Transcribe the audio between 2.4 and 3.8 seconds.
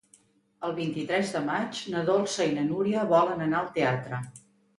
i na Núria volen anar al